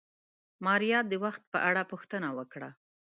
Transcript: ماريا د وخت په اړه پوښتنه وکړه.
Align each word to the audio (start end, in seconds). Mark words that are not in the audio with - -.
ماريا 0.65 0.99
د 1.07 1.13
وخت 1.23 1.43
په 1.53 1.57
اړه 1.69 1.81
پوښتنه 1.91 2.29
وکړه. 2.37 2.69